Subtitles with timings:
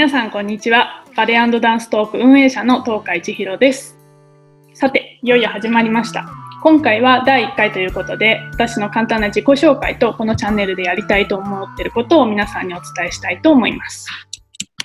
[0.00, 1.04] 皆さんこんにちは。
[1.14, 3.98] バレエダンストーク運営者の東海千尋です。
[4.72, 6.26] さていよいよ始まりました。
[6.62, 14.08] 今回は第1回ということで私の簡単な自己紹介とこのチャンネルでやりたいと思っていることを皆さんにお伝えしたいと思います。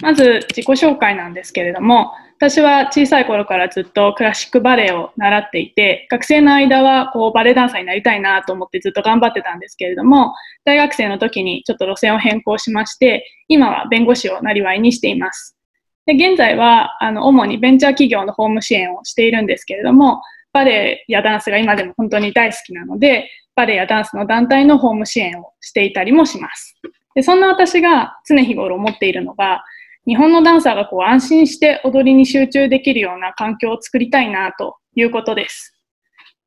[0.00, 10.34] まず自己紹介なんですけれども私は小さい頃からずっとクラシックバレエを習っていて、学生の間はこうバレエダンサーになりたいなと思ってずっと頑張ってたんですけれども、
[10.64, 15.58] 大学生の時にちょっと路線を変更しまして、今は弁護士をなりわいにしています。
[16.06, 20.22] で現在はあの主にベンチャー企業のホーム支援をしているんですけれども、
[20.54, 26.74] バレエやダンスが今でも本当に大好きなので、バレエやダンスの団体のホーム支援をしていたりもします。
[27.14, 29.62] でそんな私が常日頃思っているのが、
[30.06, 35.76] 日本のダンサーがこう安心して踊りに集中できるような環境を作りたいなということです。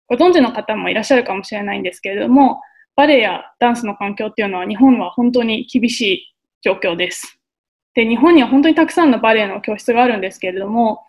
[0.08, 2.62] ご存知の方もいらっしゃるかもしれないんですけれども、
[2.96, 7.40] バレエやダンスの環境っていうのは日本は本当に厳しい状況です。
[7.95, 11.04] で、日本には本当にたくさんのバレエの教室があるんですけれども、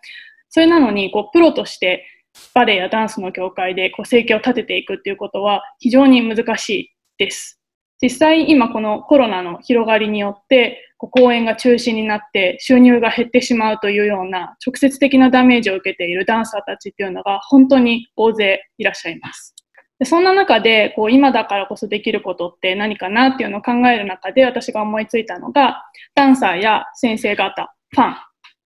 [0.49, 2.05] それなのにこうプロとして
[2.53, 7.59] バレエやダンスの業界でこう生計を立てていくっていうことは非常に難しいです。
[8.01, 19.55] 実際今このコロナの広がりによって公演が中止になって収入が減ってしまうというような直接的なダメージを受けているダンサーたちっていうのが本当に大勢いらっしゃいます。
[19.99, 25.83] でそんな中でこう今だからこそできることって何かなっていうのを考える中で私が思いついたのが
[26.15, 28.15] ダンサーや先生方、ファン、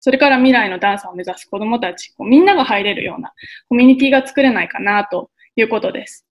[0.00, 3.32] それから未来のダンサーを目指す子どもたち、こうみんなが入れるような
[3.68, 6.26] コミュニティが作れないかなということです。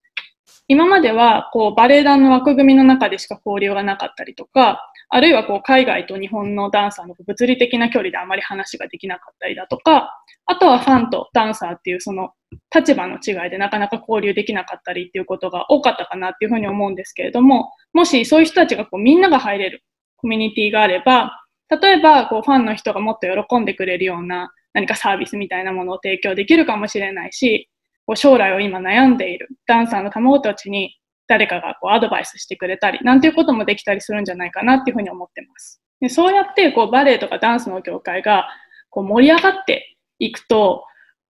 [0.68, 10.10] 今まではこうバレエ団の枠組みの中でしか交流がなかったりとか、あるいはこう海外と日本のダンサーの物理的な距離であまり話ができなかったりだとか、
[10.46, 12.32] あとはファンとダンサーっていうその
[12.74, 19.84] 立場の違いでなかなか交流できなかったりっていうことが多かったかなっていうふうに思うんですけれども、もしそういう人たちがこうみんなが入れる
[20.18, 21.38] コミュニティがあれば、
[21.70, 27.70] 例えばこうファンの人がもっと喜んでくれるような何かサービスみたいなものを提供できるかもしれないし、
[28.06, 30.98] こう将来を今悩んでいるダンサーの卵たちに
[31.28, 35.82] 誰かがこうアドバイスしてくれたり、なんていうこともできたりするんじゃないかなっていうふうに思ってます。
[36.00, 38.48] でそうやってこうバレエとかダンスの業界が
[38.90, 40.84] こう盛り上がっていくと、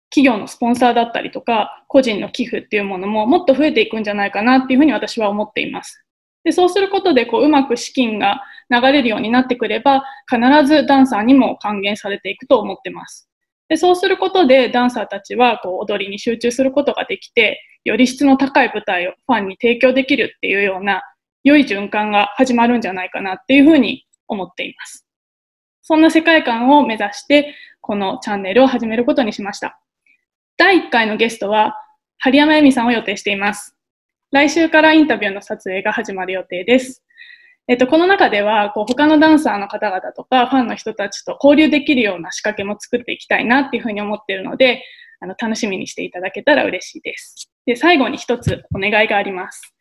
[0.10, 6.04] 企業のスポンサーだったりとか、個人の寄付っていうものももっと増えていくんじゃないかなっていうふうに私は思っています。
[6.44, 13.30] でそうすることでこううまく資金が流れるようになってくれば、必ずダンサーにも還元されていくと思ってます。
[13.74, 21.02] でそうすることでダンサーたちはこう踊りに集中することができて、より質の高い舞台をファンに提供できるっていうような
[21.44, 25.08] 良い循環が始まるんじゃないかなっていうふうに思っています。
[25.82, 29.82] そんな世界観を目指してこのチャンネルを始めることにしました。
[30.56, 31.76] 第1回のゲストは
[32.20, 33.76] 針山恵美さんを予定しています。
[34.32, 37.03] 来週からインタビューの撮影が始まる予定です。
[37.68, 44.84] えっと、この中では、こう、他のダンサーの方々とか、ファンの人たちと交流できるような仕掛けも作っていきたいなっていうふうに思っているので、
[45.22, 47.50] あの、楽しみにしていただけたら嬉しいです。
[47.66, 49.74] で、最後に一つお願いがあります。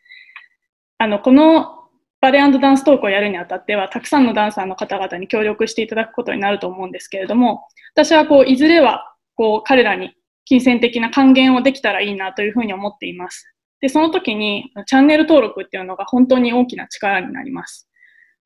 [0.98, 1.82] あの、この
[2.20, 10.14] バレエダンストークをやるにあたっては、たくさんのダンサーの方々に協力していただくことになると思うんですけれども、私はこう、いずれは、こう、彼らに
[10.44, 13.53] 金銭的な還元をできたらいいなというふうに思っています。
[13.82, 17.91] で、その時にチャンネル登録っていうのが本当に大きな力になります。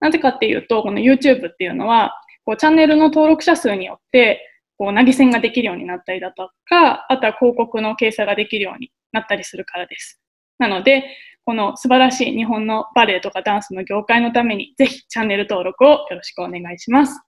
[0.00, 2.14] なぜかっていうと、この YouTube っていうのは、
[2.44, 4.40] こうチャンネルの登録者数によって、
[4.78, 10.20] こう投げ銭ができるようになったりだとか、あとは広告の掲載ができるようになったりするからです。
[10.58, 11.04] なので、
[11.44, 17.20] この素晴らしい日本のバレエとかダンスの業界のために、ぜひチャンネル登録をよろしくお願いします。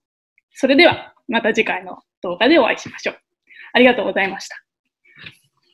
[0.54, 3.18] それでは、また次回の動画でお会いしましょう。
[3.74, 4.67] ありがとうございました。